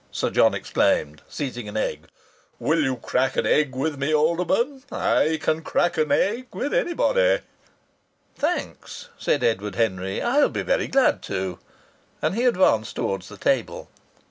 [0.09, 2.07] Sir John exclaimed, seizing an egg.
[2.57, 4.81] "Will you crack an egg with me, Alderman?
[4.91, 7.41] I can crack an egg with anybody."
[8.35, 10.19] "Thanks," said Edward Henry.
[10.19, 11.59] "I'll be very glad to."
[12.19, 13.91] And he advanced towards the table.